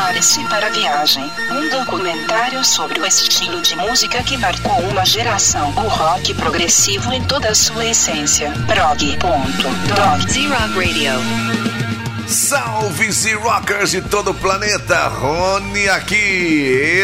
Prepare-se 0.00 0.42
para 0.44 0.68
a 0.68 0.70
viagem. 0.70 1.30
Um 1.52 1.68
documentário 1.68 2.64
sobre 2.64 2.98
o 2.98 3.06
estilo 3.06 3.60
de 3.60 3.76
música 3.76 4.22
que 4.22 4.34
marcou 4.38 4.80
uma 4.88 5.04
geração. 5.04 5.68
O 5.76 5.88
rock 5.88 6.32
progressivo 6.32 7.12
em 7.12 7.22
toda 7.24 7.50
a 7.50 7.54
sua 7.54 7.84
essência. 7.84 8.50
Prog.dog. 8.66 10.32
Z-Rock 10.32 10.74
Radio. 10.74 11.89
Salve 12.30 13.10
Z-Rockers 13.10 13.90
de 13.90 14.00
todo 14.02 14.30
o 14.30 14.34
planeta, 14.34 15.08
Rony 15.08 15.88
aqui. 15.88 16.14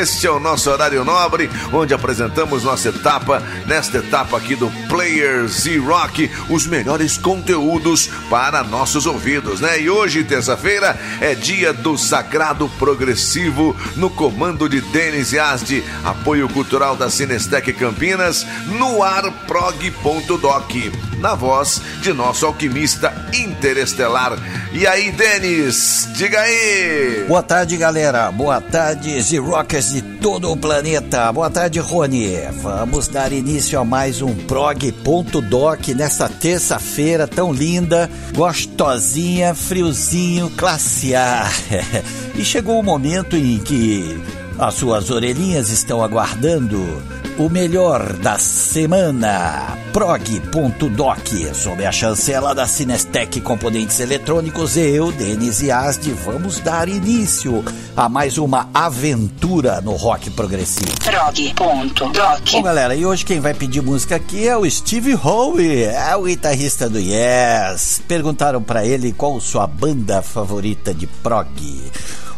Este 0.00 0.28
é 0.28 0.30
o 0.30 0.38
nosso 0.38 0.70
horário 0.70 1.04
nobre, 1.04 1.50
onde 1.72 1.92
apresentamos 1.92 2.62
nossa 2.62 2.90
etapa, 2.90 3.42
nesta 3.66 3.98
etapa 3.98 4.36
aqui 4.36 4.54
do 4.54 4.70
Player 4.88 5.48
Z-Rock, 5.48 6.30
os 6.48 6.68
melhores 6.68 7.18
conteúdos 7.18 8.08
para 8.30 8.62
nossos 8.62 9.04
ouvidos, 9.04 9.60
né? 9.60 9.80
E 9.80 9.90
hoje, 9.90 10.22
terça-feira, 10.22 10.96
é 11.20 11.34
dia 11.34 11.72
do 11.72 11.98
Sagrado 11.98 12.68
Progressivo, 12.78 13.74
no 13.96 14.08
comando 14.08 14.68
de 14.68 14.80
Denis 14.80 15.32
Yazdi, 15.32 15.82
apoio 16.04 16.48
cultural 16.48 16.94
da 16.94 17.10
Cinestec 17.10 17.72
Campinas, 17.72 18.46
no 18.78 19.02
ar 19.02 19.28
prog.doc, 19.48 20.70
na 21.18 21.34
voz 21.34 21.82
de 22.00 22.12
nosso 22.12 22.46
alquimista 22.46 23.12
interestelar. 23.34 24.38
E 24.72 24.86
aí, 24.86 25.15
Denis, 25.16 26.06
diga 26.14 26.38
aí. 26.38 27.24
Boa 27.26 27.42
tarde, 27.42 27.74
galera. 27.78 28.30
Boa 28.30 28.60
tarde, 28.60 29.18
Z-Rockers 29.18 29.92
de 29.92 30.02
todo 30.02 30.52
o 30.52 30.56
planeta. 30.56 31.32
Boa 31.32 31.48
tarde, 31.48 31.78
Rony. 31.78 32.34
Vamos 32.60 33.08
dar 33.08 33.32
início 33.32 33.80
a 33.80 33.84
mais 33.84 34.20
um 34.20 34.34
prog.doc 34.34 35.88
nesta 35.96 36.28
terça-feira 36.28 37.26
tão 37.26 37.50
linda, 37.50 38.10
gostosinha, 38.34 39.54
friozinho, 39.54 40.50
classe 40.50 41.14
A. 41.14 41.50
e 42.36 42.44
chegou 42.44 42.78
o 42.78 42.82
momento 42.82 43.36
em 43.36 43.58
que 43.58 44.20
as 44.58 44.74
suas 44.74 45.10
orelhinhas 45.10 45.70
estão 45.70 46.04
aguardando 46.04 47.02
o 47.38 47.50
melhor 47.50 48.14
da 48.14 48.38
semana. 48.38 49.76
Prog.doc, 49.92 51.28
sob 51.54 51.84
a 51.84 51.92
chancela 51.92 52.54
da 52.54 52.66
Cinestec 52.66 53.40
Componentes 53.40 54.00
Eletrônicos, 54.00 54.76
eu, 54.76 55.12
Denis 55.12 55.60
Yazdi, 55.60 56.12
vamos 56.12 56.60
dar 56.60 56.88
início 56.88 57.64
a 57.96 58.08
mais 58.08 58.38
uma 58.38 58.68
aventura 58.72 59.80
no 59.80 59.92
rock 59.92 60.30
progressivo. 60.30 60.92
Prog.doc. 61.02 62.52
Bom, 62.52 62.62
galera, 62.62 62.94
e 62.94 63.04
hoje 63.04 63.24
quem 63.24 63.40
vai 63.40 63.52
pedir 63.52 63.82
música 63.82 64.16
aqui 64.16 64.48
é 64.48 64.56
o 64.56 64.68
Steve 64.70 65.14
Howe, 65.14 65.84
é 65.84 66.16
o 66.16 66.24
guitarrista 66.24 66.88
do 66.88 66.98
Yes. 66.98 68.00
Perguntaram 68.08 68.62
para 68.62 68.84
ele 68.86 69.12
qual 69.12 69.38
sua 69.40 69.66
banda 69.66 70.22
favorita 70.22 70.94
de 70.94 71.06
prog. 71.06 71.46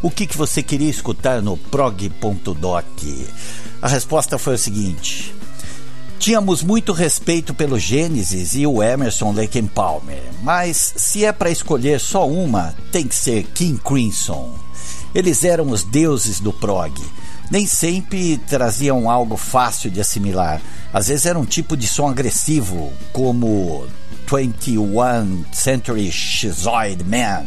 O 0.01 0.11
que, 0.11 0.27
que 0.27 0.37
você 0.37 0.63
queria 0.63 0.89
escutar 0.89 1.43
no 1.43 1.57
prog.doc? 1.57 2.85
A 3.83 3.89
resposta 3.89 4.39
foi 4.39 4.55
o 4.55 4.59
seguinte: 4.59 5.35
Tínhamos 6.19 6.63
muito 6.63 6.93
respeito 6.93 7.53
pelo 7.53 7.79
Gênesis 7.79 8.55
e 8.55 8.67
o 8.67 8.83
Emerson 8.83 9.33
Lake 9.33 9.61
Palmer, 9.63 10.23
mas 10.43 10.95
se 10.97 11.25
é 11.25 11.33
para 11.33 11.51
escolher 11.51 11.99
só 11.99 12.29
uma, 12.29 12.75
tem 12.93 13.09
que 13.09 13.15
ser 13.15 13.45
King 13.55 13.81
Crimson. 13.85 14.55
Eles 15.15 15.43
eram 15.43 15.71
os 15.71 15.83
deuses 15.83 16.39
do 16.39 16.53
prog. 16.53 16.95
Nem 17.51 17.67
sempre 17.67 18.37
traziam 18.37 19.11
algo 19.11 19.37
fácil 19.37 19.91
de 19.91 20.01
assimilar. 20.01 20.61
Às 20.93 21.09
vezes 21.09 21.27
era 21.27 21.39
um 21.39 21.45
tipo 21.45 21.77
de 21.77 21.87
som 21.89 22.09
agressivo, 22.09 22.93
como 23.13 23.87
21 24.31 25.45
Century 25.53 26.11
Schizoid 26.13 27.03
Man. 27.05 27.47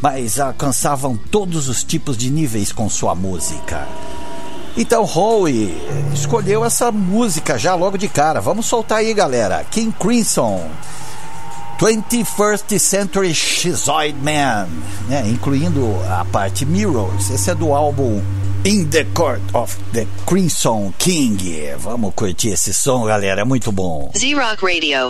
Mas 0.00 0.38
alcançavam 0.38 1.16
todos 1.16 1.68
os 1.68 1.82
tipos 1.82 2.16
de 2.16 2.30
níveis 2.30 2.72
com 2.72 2.88
sua 2.88 3.14
música. 3.14 3.86
Então 4.76 5.04
Howie 5.04 5.74
escolheu 6.12 6.64
essa 6.64 6.92
música 6.92 7.58
já 7.58 7.74
logo 7.74 7.96
de 7.96 8.08
cara. 8.08 8.40
Vamos 8.40 8.66
soltar 8.66 8.98
aí, 8.98 9.14
galera. 9.14 9.64
King 9.70 9.94
Crimson. 9.98 10.62
21st 11.78 12.78
Century 12.78 13.34
Schizoid 13.34 14.16
Man, 14.22 14.66
né? 15.08 15.24
incluindo 15.28 15.94
a 16.08 16.24
parte 16.24 16.64
Mirrors. 16.64 17.30
Esse 17.30 17.50
é 17.50 17.54
do 17.54 17.74
álbum 17.74 18.22
In 18.64 18.86
the 18.86 19.04
Court 19.14 19.42
of 19.52 19.76
the 19.92 20.06
Crimson 20.26 20.92
King. 20.98 21.74
Vamos 21.78 22.14
curtir 22.14 22.48
esse 22.48 22.72
som, 22.72 23.04
galera, 23.04 23.42
é 23.42 23.44
muito 23.44 23.70
bom. 23.70 24.10
Z-Rock 24.16 24.64
Radio. 24.64 25.08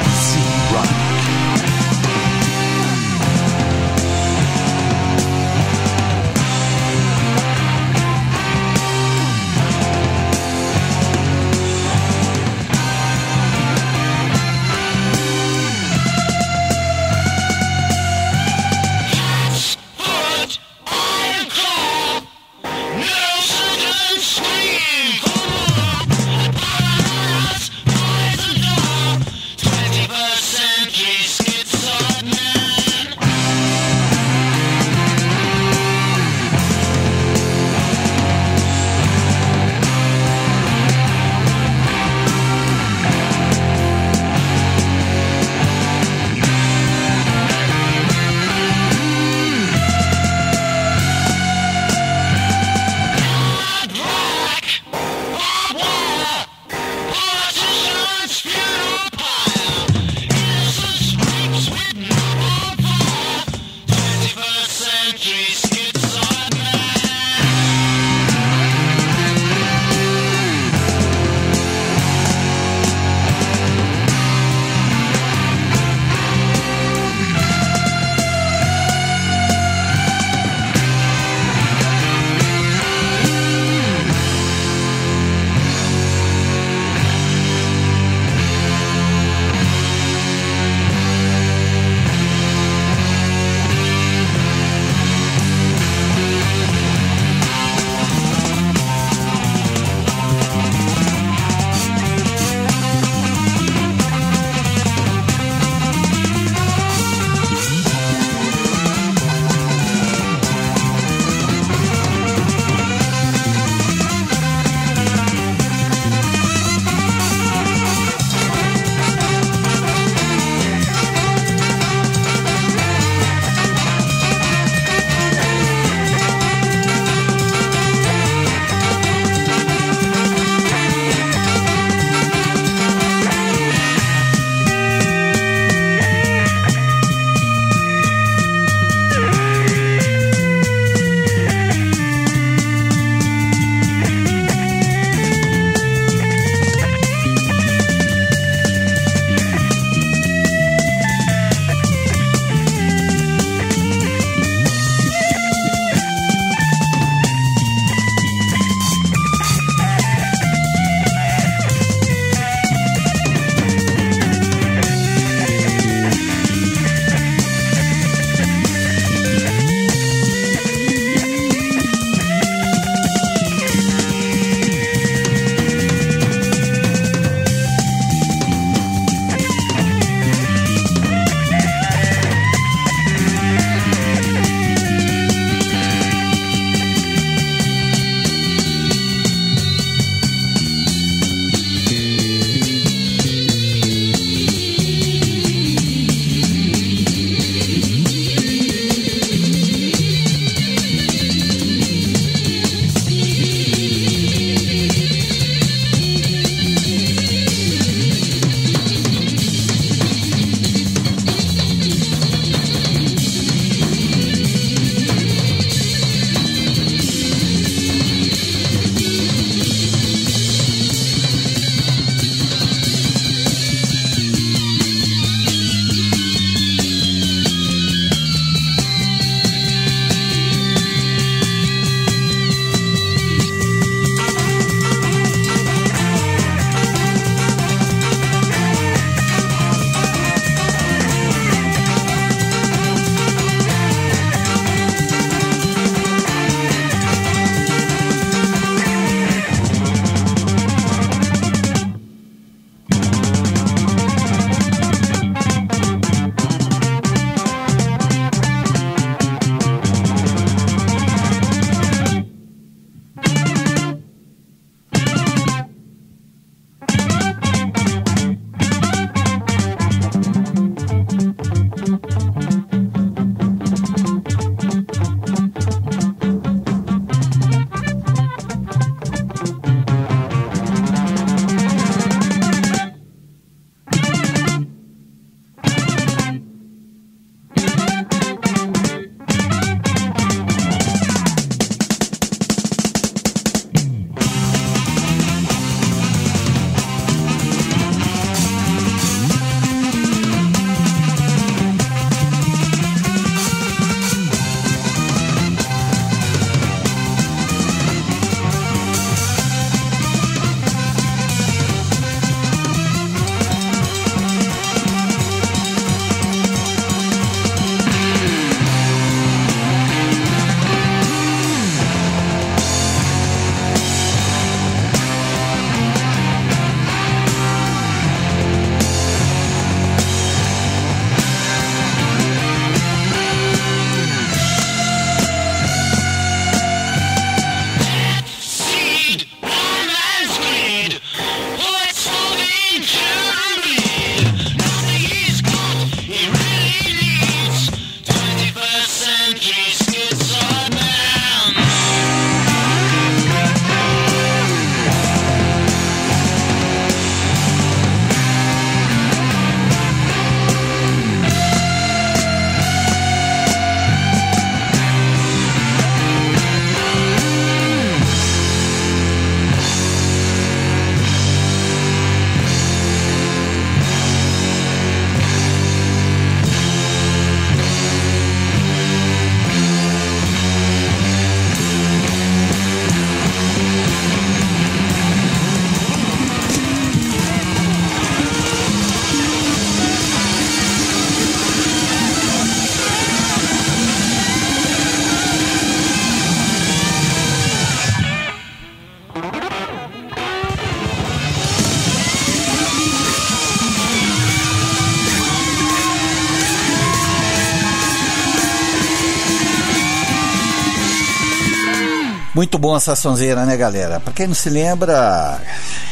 Muito 412.36 412.58
bom 412.58 412.76
essa 412.76 412.94
sonzeira, 412.94 413.46
né, 413.46 413.56
galera? 413.56 413.98
Para 413.98 414.12
quem 414.12 414.26
não 414.26 414.34
se 414.34 414.50
lembra, 414.50 415.40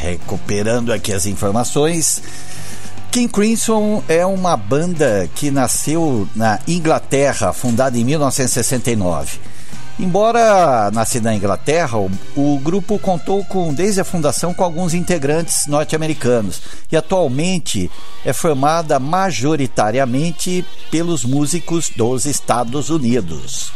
recuperando 0.03 0.93
aqui 0.93 1.11
as 1.11 1.25
informações, 1.25 2.23
King 3.11 3.33
Crimson 3.33 4.05
é 4.07 4.27
uma 4.27 4.55
banda 4.55 5.27
que 5.35 5.51
nasceu 5.51 6.29
na 6.37 6.61
Inglaterra, 6.69 7.55
fundada 7.55 7.97
em 7.97 8.05
1969. 8.05 9.41
Embora 9.99 10.91
nascida 10.91 11.31
na 11.31 11.35
Inglaterra, 11.35 11.97
o, 11.97 12.11
o, 12.37 12.59
grupo 12.59 12.99
contou 12.99 13.43
com 13.47 13.73
desde 13.73 14.03
a 14.03 14.05
fundação 14.05 14.53
com 14.53 14.63
alguns 14.63 14.93
integrantes 14.93 15.67
norte-americanos 15.67 16.61
e 16.93 16.97
atualmente 16.97 17.91
é 18.23 18.35
formada 18.35 18.99
majoritariamente 18.99 20.63
pelos 20.91 21.25
músicos 21.25 21.89
dos 21.97 22.27
Estados 22.27 22.91
Unidos. 22.91 23.73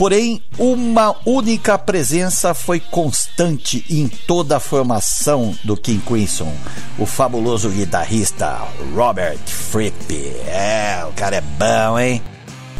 Porém, 0.00 0.42
uma 0.58 1.14
única 1.26 1.76
presença 1.76 2.54
foi 2.54 2.80
constante 2.80 3.84
em 3.90 4.08
toda 4.08 4.56
a 4.56 4.58
formação 4.58 5.54
do 5.62 5.76
King 5.76 6.02
Crimson, 6.06 6.50
o 6.98 7.04
fabuloso 7.04 7.68
guitarrista 7.68 8.66
Robert 8.94 9.36
Fripp. 9.44 10.14
É, 10.46 11.04
o 11.06 11.12
cara 11.12 11.36
é 11.36 11.42
bom, 11.42 11.98
hein? 11.98 12.22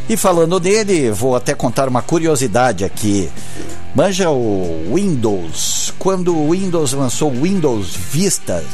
E 0.08 0.16
falando 0.16 0.58
dele, 0.58 1.10
vou 1.10 1.36
até 1.36 1.54
contar 1.54 1.90
uma 1.90 2.00
curiosidade 2.00 2.86
aqui. 2.86 3.30
Manja 3.94 4.30
o 4.30 4.94
Windows. 4.94 5.92
Quando 5.98 6.34
o 6.34 6.52
Windows 6.52 6.94
lançou 6.94 7.30
o 7.30 7.42
Windows 7.42 7.94
Vista, 7.94 8.64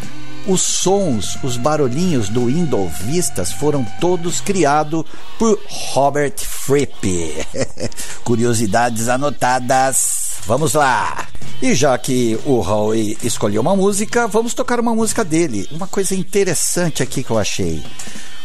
os 0.47 0.63
sons, 0.63 1.39
os 1.43 1.57
barulhinhos 1.57 2.29
do 2.29 2.47
Windows 2.47 2.93
Vistas 3.01 3.53
foram 3.53 3.85
todos 4.01 4.41
criados 4.41 5.05
por 5.39 5.61
Robert 5.69 6.37
Fripp. 6.39 7.35
Curiosidades 8.25 9.09
anotadas. 9.09 10.37
Vamos 10.47 10.75
lá! 10.75 11.27
E 11.61 11.75
já 11.75 11.97
que 11.99 12.39
o 12.45 12.61
Howie 12.61 13.19
escolheu 13.23 13.63
uma 13.63 13.75
música, 13.75 14.29
vamos 14.29 14.55
tocar 14.55 14.79
uma 14.79 14.95
música 14.95 15.25
dele. 15.25 15.67
Uma 15.73 15.87
coisa 15.87 16.15
interessante 16.15 17.03
aqui 17.03 17.25
que 17.25 17.31
eu 17.31 17.39
achei. 17.39 17.83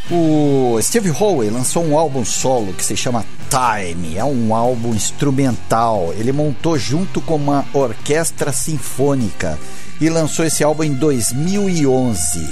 O 0.10 0.80
Steve 0.82 1.12
Howe 1.12 1.50
lançou 1.50 1.86
um 1.86 1.98
álbum 1.98 2.26
solo 2.26 2.74
que 2.74 2.84
se 2.84 2.98
chama 2.98 3.26
Time. 3.50 4.18
É 4.18 4.26
um 4.26 4.56
álbum 4.56 4.96
instrumental. 4.96 6.14
Ele 6.18 6.32
montou 6.32 6.78
junto 6.78 7.22
com 7.22 7.36
uma 7.36 7.66
orquestra 7.74 8.52
sinfônica 8.52 9.60
e 10.02 10.10
lançou 10.10 10.44
esse 10.44 10.64
álbum 10.64 10.84
em 10.84 10.94
2011. 10.94 12.46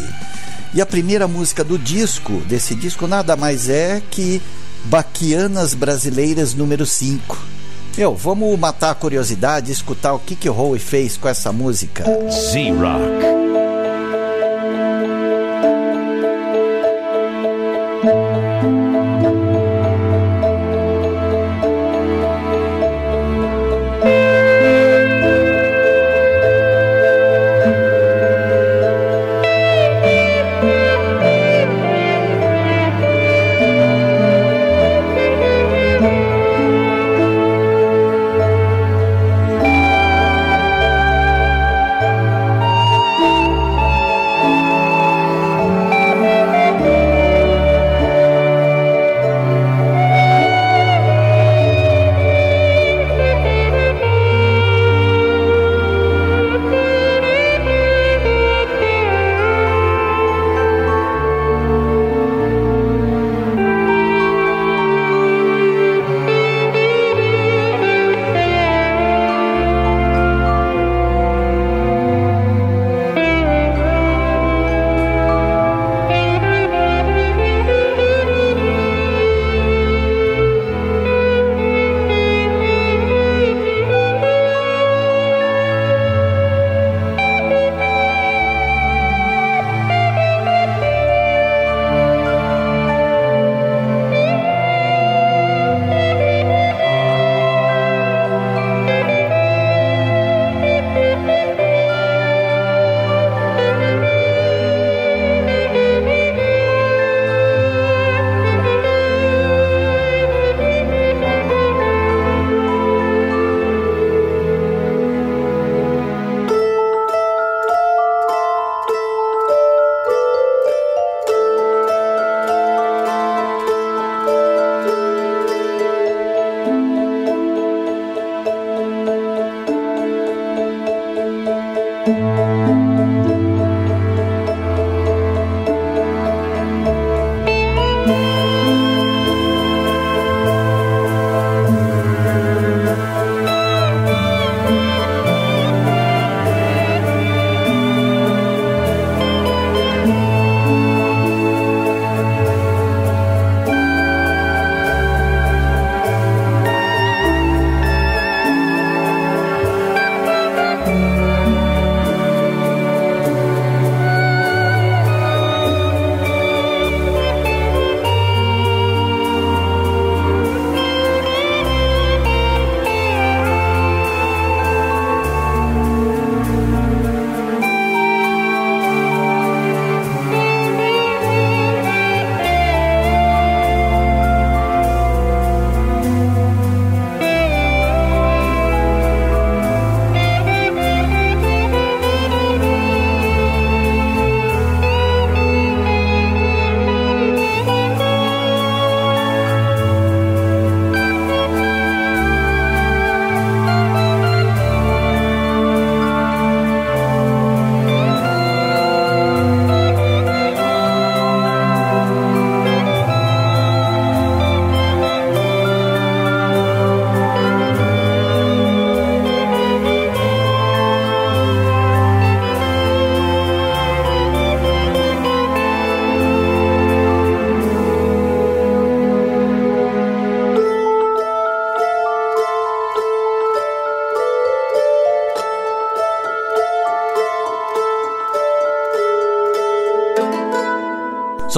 E 0.74 0.80
a 0.80 0.86
primeira 0.86 1.28
música 1.28 1.64
do 1.64 1.80
disco, 1.80 2.34
desse 2.48 2.76
disco, 2.76 3.08
nada 3.08 3.36
mais 3.36 3.68
é 3.68 4.02
que 4.12 4.40
Baquianas 4.86 5.74
Brasileiras 5.74 6.54
número 6.54 6.86
5. 6.86 7.38
Meu, 7.98 8.16
vamos 8.16 8.58
matar 8.58 8.92
a 8.92 8.96
curiosidade 8.96 9.72
e 9.72 9.74
escutar 9.74 10.14
o 10.14 10.20
que, 10.20 10.36
que 10.36 10.50
o 10.50 10.56
Howe 10.56 10.78
fez 10.78 11.18
com 11.18 11.28
essa 11.28 11.52
música. 11.52 12.06
Z-Rock. 12.30 13.39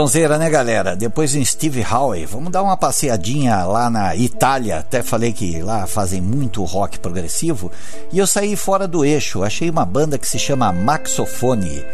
Sonzeira, 0.02 0.40
né, 0.40 0.50
galera? 0.50 0.96
Depois 0.96 1.36
em 1.36 1.46
Steve 1.46 1.86
Howe, 1.86 2.26
vamos 2.26 2.52
dar 2.52 2.64
uma 2.64 2.76
passeadinha 2.76 3.64
lá 3.66 3.88
na 3.88 4.16
Itália. 4.16 4.80
Até 4.80 5.04
falei 5.04 5.32
que 5.32 5.62
lá 5.62 5.86
fazem 5.86 6.20
muito 6.20 6.64
rock 6.64 6.98
progressivo. 6.98 7.72
E 8.12 8.18
eu 8.18 8.26
saí 8.26 8.56
fora 8.56 8.88
do 8.88 9.06
eixo. 9.06 9.44
Achei 9.44 9.70
uma 9.70 9.86
banda 9.86 10.18
que 10.18 10.28
se 10.28 10.40
chama 10.40 10.72
Maxofone. 10.72 11.86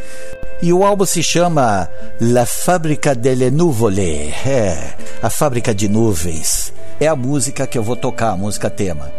E 0.62 0.72
o 0.72 0.86
álbum 0.86 1.06
se 1.06 1.22
chama 1.22 1.90
La 2.22 2.46
Fábrica 2.46 3.14
delle 3.14 3.52
Nuvole. 3.52 4.34
É, 4.46 4.94
a 5.22 5.30
fábrica 5.30 5.76
de 5.76 5.90
nuvens. 5.90 6.72
É 7.02 7.08
a 7.08 7.16
música 7.16 7.68
que 7.68 7.78
eu 7.78 7.84
vou 7.84 7.98
tocar, 7.98 8.30
a 8.30 8.38
música 8.38 8.70
tema. 8.70 9.12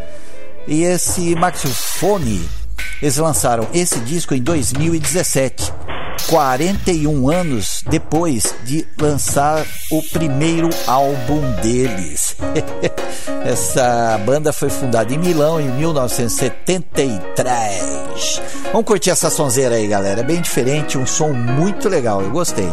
E 0.67 0.83
esse 0.83 1.35
Maxofone, 1.35 2.49
eles 3.03 3.19
lançaram 3.19 3.69
esse 3.75 4.01
disco 4.01 4.35
em 4.35 4.41
2017. 4.43 5.75
41 6.27 7.31
anos 7.31 7.83
depois 7.89 8.53
de 8.65 8.85
lançar 9.01 9.65
o 9.91 10.03
primeiro 10.03 10.69
álbum 10.87 11.41
deles. 11.63 12.37
Essa 13.45 14.19
banda 14.25 14.53
foi 14.53 14.71
fundada 14.71 15.15
em 15.15 15.19
Milão 15.19 15.61
em 15.61 15.71
1973. 15.73 18.43
Vamos 18.73 18.87
curtir 18.87 19.11
essa 19.11 19.31
sonzeira 19.31 19.77
aí, 19.77 19.87
galera. 19.87 20.21
É 20.21 20.25
bem 20.25 20.41
diferente, 20.41 20.99
um 20.99 21.07
som 21.07 21.33
muito 21.33 21.89
legal. 21.89 22.21
Eu 22.23 22.31
gostei. 22.31 22.69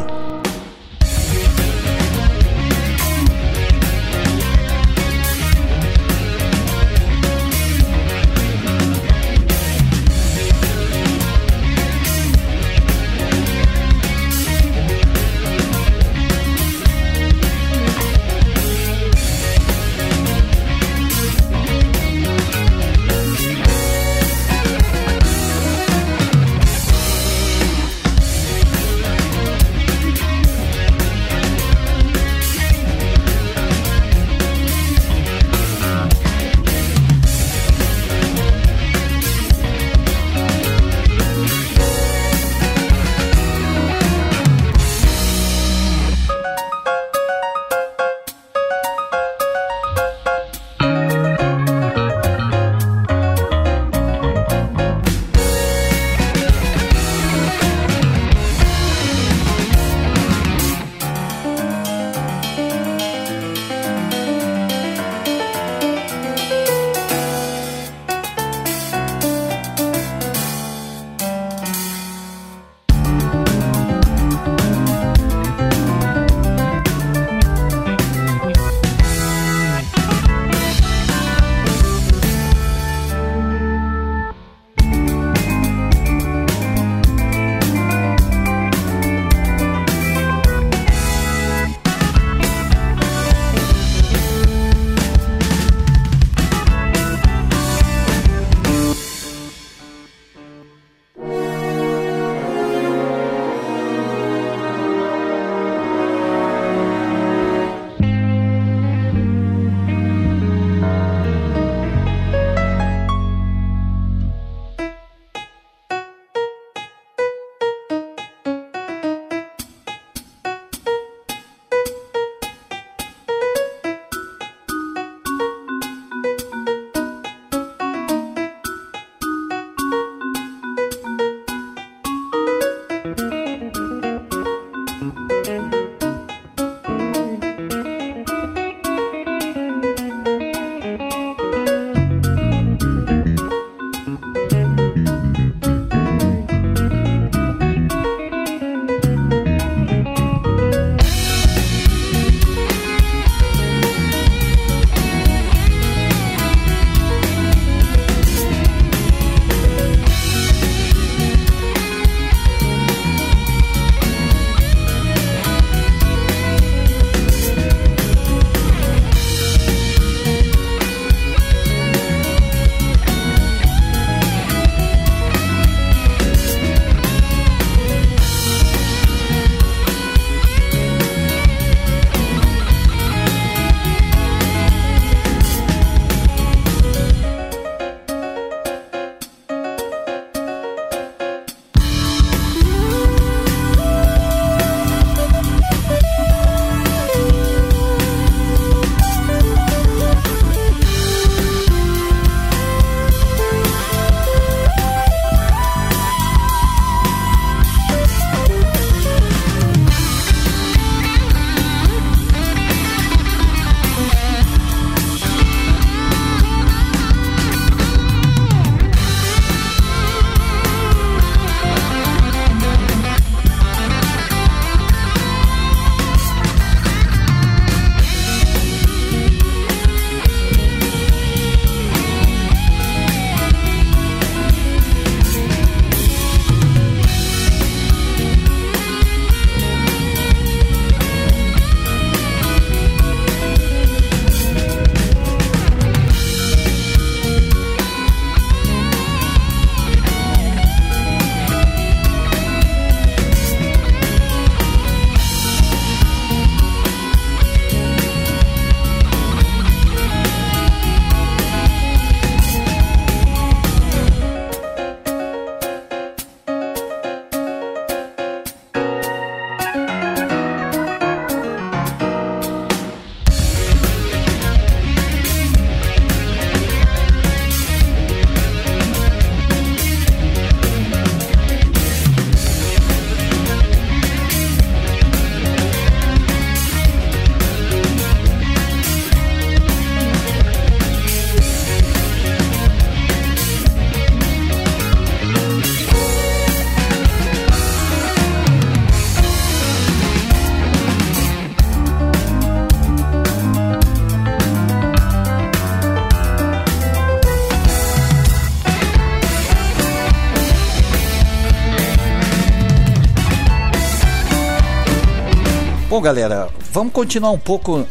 Galera, 316.06 316.50
vamos 316.72 316.94
continuar 316.94 317.32
um 317.32 317.40
pouco 317.40 317.84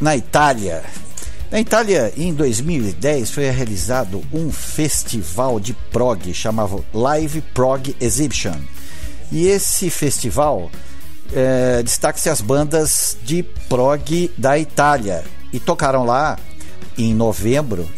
na 0.00 0.16
Itália. 0.16 0.82
Na 1.52 1.60
Itália, 1.60 2.12
em 2.16 2.34
2010, 2.34 3.30
foi 3.30 3.48
realizado 3.48 4.24
um 4.32 4.50
festival 4.50 5.60
de 5.60 5.72
prog 5.72 6.34
chamado 6.34 6.84
Live 6.92 7.40
Prog 7.54 7.94
Exhibition. 8.00 8.56
E 9.30 9.46
esse 9.46 9.88
festival 9.88 10.68
é, 11.32 11.80
destaca-se 11.84 12.28
as 12.28 12.40
bandas 12.40 13.16
de 13.22 13.44
prog 13.68 14.32
da 14.36 14.58
Itália. 14.58 15.22
E 15.52 15.60
tocaram 15.60 16.04
lá 16.04 16.36
em 16.98 17.14
novembro 17.14 17.88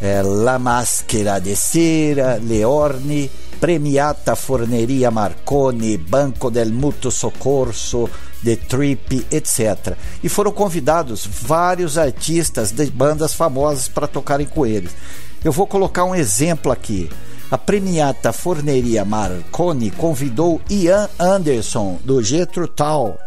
é, 0.00 0.22
La 0.22 0.60
Maschera 0.60 1.40
de 1.40 1.56
Cera, 1.56 2.40
Leorne, 2.40 3.28
Premiata 3.60 4.36
Forneria 4.36 5.10
Marconi, 5.10 5.96
Banco 5.96 6.50
del 6.50 6.72
Mutuo 6.72 7.10
Soccorso, 7.10 8.08
The 8.44 8.56
Trip, 8.56 9.26
etc. 9.30 9.96
E 10.22 10.28
foram 10.28 10.52
convidados 10.52 11.26
vários 11.26 11.98
artistas 11.98 12.70
de 12.70 12.86
bandas 12.86 13.34
famosas 13.34 13.88
para 13.88 14.06
tocarem 14.06 14.46
com 14.46 14.64
eles. 14.64 14.94
Eu 15.42 15.50
vou 15.50 15.66
colocar 15.66 16.04
um 16.04 16.14
exemplo 16.14 16.70
aqui. 16.70 17.10
A 17.50 17.58
premiata 17.58 18.32
Forneria 18.32 19.04
Marconi 19.04 19.90
convidou 19.90 20.60
Ian 20.70 21.08
Anderson, 21.18 21.98
do 22.04 22.22
Getro 22.22 22.68
Tal, 22.68 23.18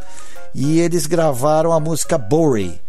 e 0.54 0.80
eles 0.80 1.06
gravaram 1.06 1.74
a 1.74 1.80
música 1.80 2.18
Bory. 2.18 2.80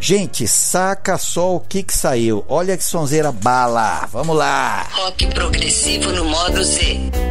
Gente, 0.00 0.48
saca 0.48 1.18
só 1.18 1.56
o 1.56 1.60
que 1.60 1.82
que 1.82 1.92
saiu. 1.94 2.42
Olha 2.48 2.74
que 2.74 2.82
sonzeira 2.82 3.30
bala. 3.30 4.08
Vamos 4.10 4.34
lá. 4.34 4.88
Rock 4.92 5.26
progressivo 5.26 6.10
no 6.10 6.24
modo 6.24 6.64
Z. 6.64 7.29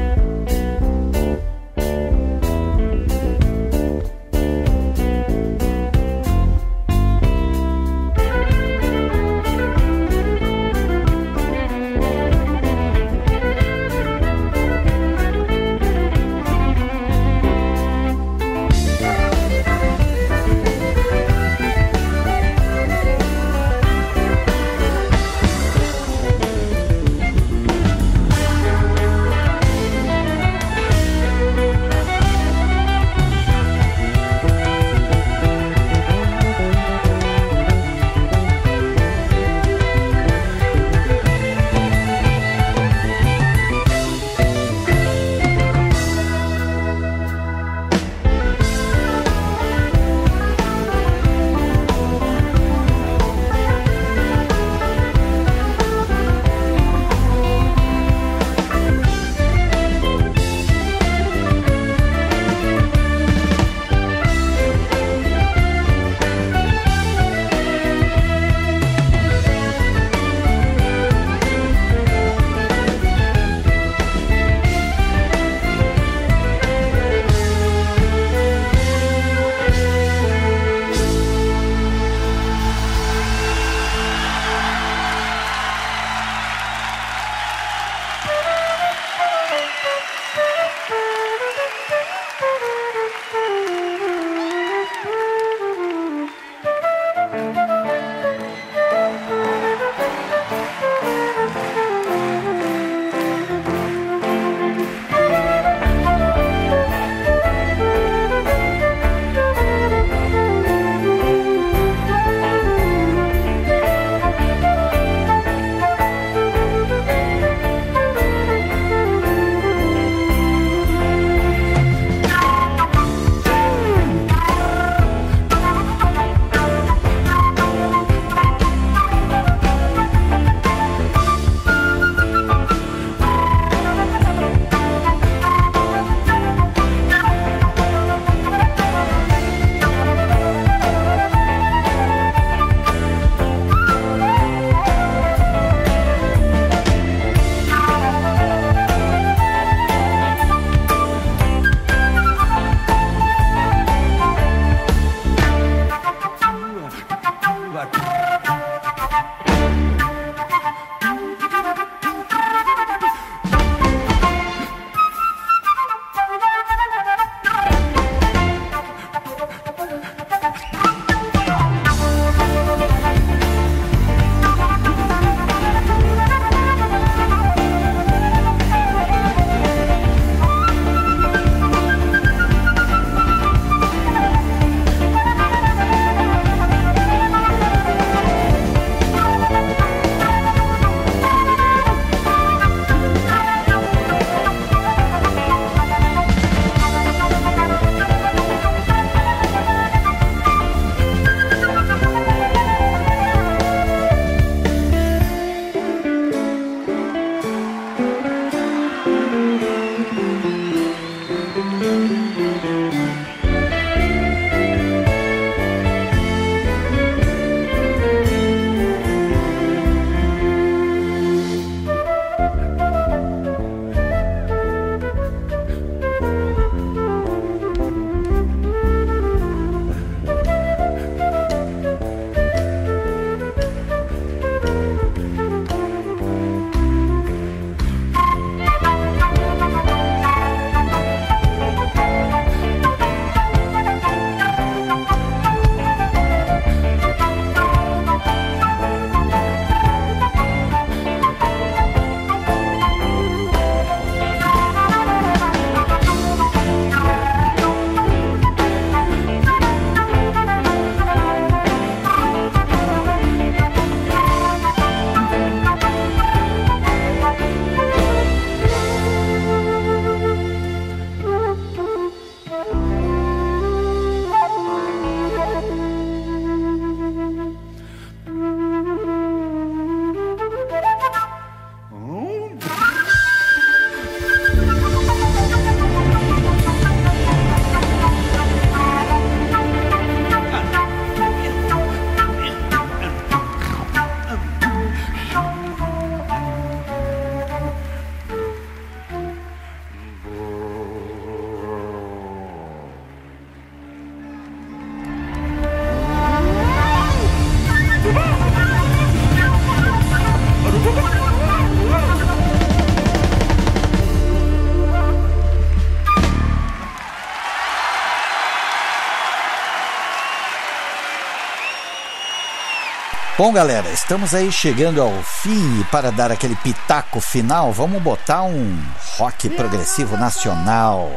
Bom, 323.40 323.54
galera, 323.54 323.90
estamos 323.92 324.34
aí 324.34 324.52
chegando 324.52 325.02
ao 325.02 325.14
fim 325.24 325.80
e 325.80 325.84
para 325.86 326.12
dar 326.12 326.30
aquele 326.30 326.58
pitaco 326.58 327.22
final, 327.22 327.72
vamos 327.72 328.04
botar 328.04 328.44
um 328.44 328.78
rock 329.18 329.50
progressivo 329.52 330.18
nacional. 330.18 331.10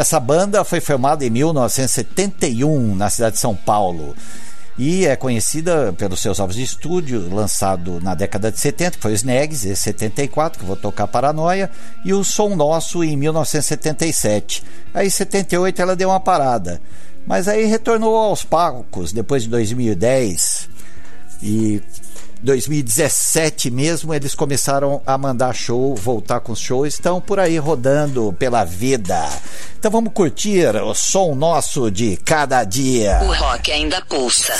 Essa 0.00 0.18
banda 0.18 0.64
foi 0.64 0.80
formada 0.80 1.26
em 1.26 1.28
1971 1.28 2.96
na 2.96 3.10
cidade 3.10 3.34
de 3.34 3.38
São 3.38 3.54
Paulo. 3.54 4.16
E 4.78 5.04
é 5.04 5.14
conhecida 5.14 5.92
pelos 5.92 6.20
seus 6.20 6.40
álbuns 6.40 6.56
de 6.56 6.62
estúdio, 6.62 7.28
lançado 7.28 8.00
na 8.00 8.14
década 8.14 8.50
de 8.50 8.58
70, 8.58 8.92
que 8.92 9.02
foi 9.02 9.12
o 9.12 9.14
Snags, 9.14 9.66
esse 9.66 9.82
74, 9.82 10.58
que 10.58 10.64
vou 10.64 10.74
tocar 10.74 11.06
Paranoia, 11.06 11.70
e 12.02 12.14
o 12.14 12.24
Som 12.24 12.56
Nosso 12.56 13.04
em 13.04 13.14
1977. 13.14 14.64
Aí 14.94 15.08
em 15.08 15.10
78 15.10 15.82
ela 15.82 15.94
deu 15.94 16.08
uma 16.08 16.18
parada, 16.18 16.80
mas 17.26 17.46
aí 17.46 17.66
retornou 17.66 18.16
aos 18.16 18.42
palcos 18.42 19.12
depois 19.12 19.42
de 19.42 19.50
2010 19.50 20.66
e 21.42 21.82
2017 22.42 23.70
mesmo 23.70 24.14
eles 24.14 24.34
começaram 24.34 25.02
a 25.06 25.16
mandar 25.18 25.54
show, 25.54 25.94
voltar 25.94 26.40
com 26.40 26.54
shows, 26.54 26.94
estão 26.94 27.20
por 27.20 27.38
aí 27.38 27.58
rodando 27.58 28.32
pela 28.38 28.64
vida. 28.64 29.28
Então 29.78 29.90
vamos 29.90 30.12
curtir 30.12 30.76
o 30.76 30.94
som 30.94 31.34
nosso 31.34 31.90
de 31.90 32.16
cada 32.18 32.64
dia. 32.64 33.20
O 33.22 33.32
rock 33.32 33.72
ainda 33.72 34.00
pulsa. 34.02 34.54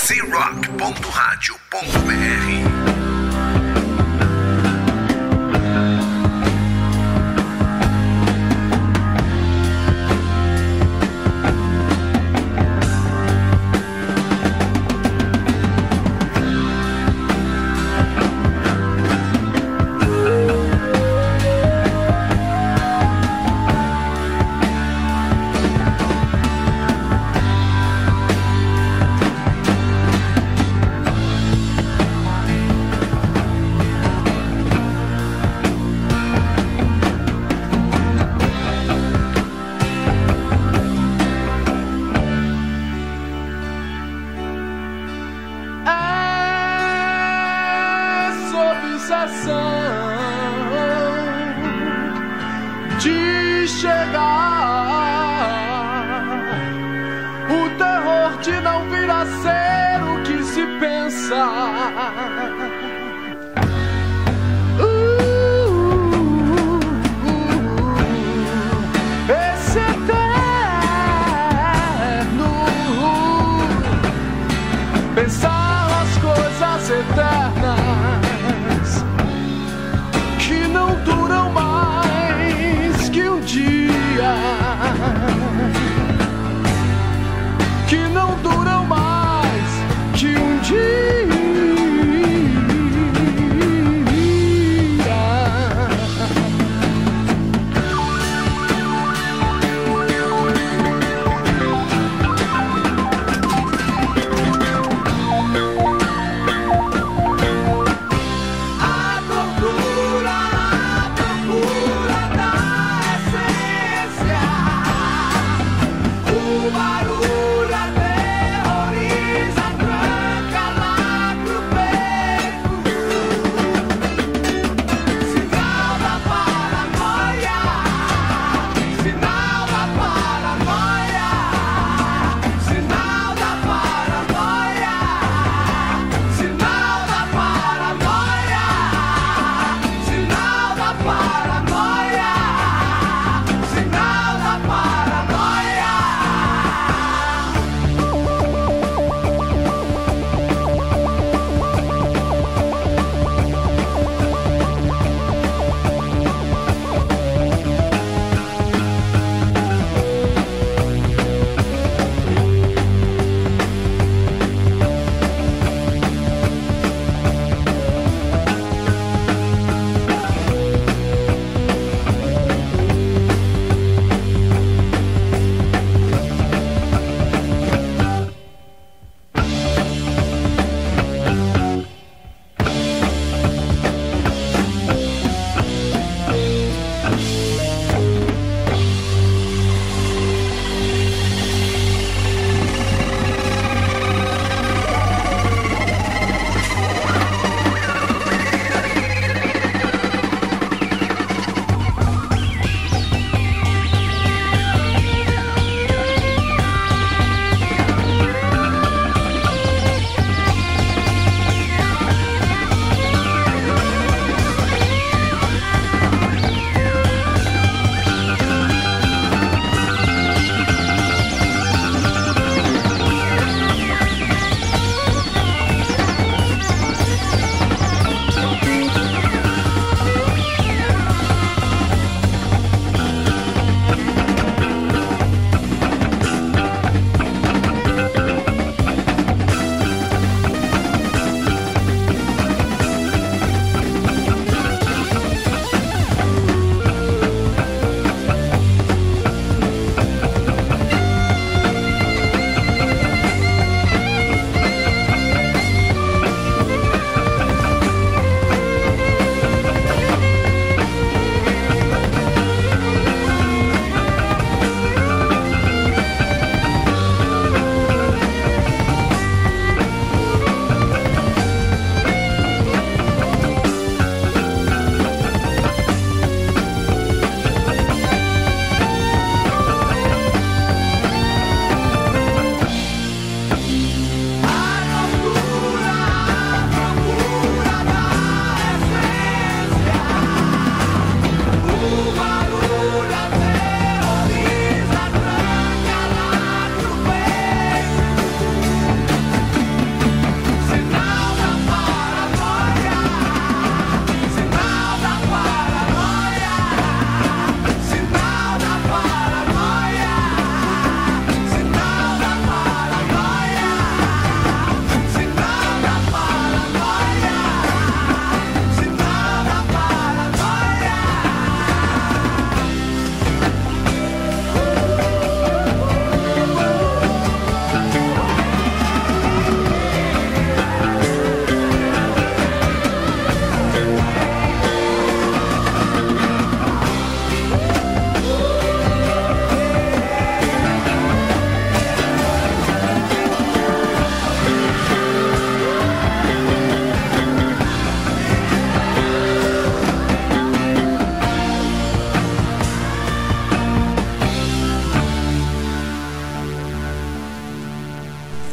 Barulho 49.11 49.91
até 53.83 54.50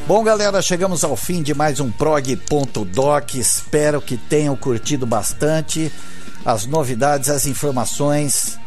Bom, 0.09 0.25
galera, 0.25 0.62
chegamos 0.62 1.05
ao 1.05 1.14
fim 1.14 1.42
de 1.42 1.53
mais 1.53 1.81
um 1.81 1.90
prog.doc. 1.90 3.35
Espero 3.35 4.01
que 4.01 4.16
tenham 4.16 4.57
curtido 4.57 5.05
bastante 5.05 5.92
as 6.47 6.64
novidades, 6.64 7.29
as 7.29 7.47
informações. 7.47 8.59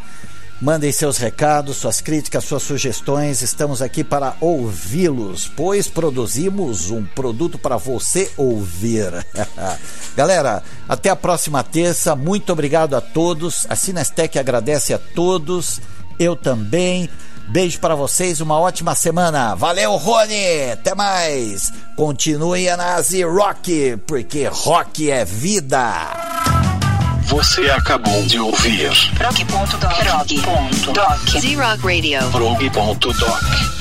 Mandem 0.61 0.91
seus 0.91 1.17
recados, 1.17 1.77
suas 1.77 1.99
críticas, 1.99 2.43
suas 2.43 2.61
sugestões. 2.61 3.41
Estamos 3.41 3.81
aqui 3.81 4.03
para 4.03 4.35
ouvi-los, 4.39 5.47
pois 5.47 5.87
produzimos 5.87 6.91
um 6.91 7.03
produto 7.03 7.57
para 7.57 7.75
você 7.75 8.29
ouvir. 8.37 9.11
Galera, 10.15 10.61
até 10.87 11.09
a 11.09 11.15
próxima 11.15 11.63
terça. 11.63 12.15
Muito 12.15 12.53
obrigado 12.53 12.95
a 12.95 13.01
todos. 13.01 13.65
A 13.67 13.75
Sinestec 13.75 14.37
agradece 14.37 14.93
a 14.93 14.99
todos. 14.99 15.81
Eu 16.19 16.35
também. 16.35 17.09
Beijo 17.51 17.81
para 17.81 17.95
vocês, 17.95 18.39
uma 18.39 18.57
ótima 18.57 18.95
semana. 18.95 19.53
Valeu, 19.55 19.97
Rony! 19.97 20.71
Até 20.71 20.95
mais! 20.95 21.73
Continue 21.97 22.69
a 22.69 22.77
Nazi 22.77 23.23
Rock, 23.23 23.97
porque 24.07 24.47
rock 24.47 25.11
é 25.11 25.25
vida! 25.25 26.13
Você 27.23 27.69
acabou 27.69 28.23
de 28.23 28.39
ouvir 28.39 28.89
Prog.doc. 29.15 29.95
Prog.doc. 29.99 31.41
Z-Rock 31.41 31.83
Radio. 31.83 32.31
prog.doc. 32.31 33.80